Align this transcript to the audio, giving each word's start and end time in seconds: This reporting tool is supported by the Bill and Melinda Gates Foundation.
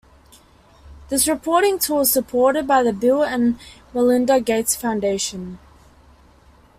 This 1.09 1.27
reporting 1.27 1.77
tool 1.77 1.99
is 1.99 2.11
supported 2.11 2.65
by 2.65 2.81
the 2.81 2.91
Bill 2.91 3.21
and 3.23 3.59
Melinda 3.93 4.41
Gates 4.41 4.75
Foundation. 4.75 5.59